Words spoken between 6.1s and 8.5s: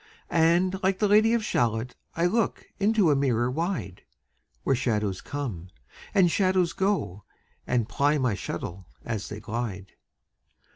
and shadows go, And ply my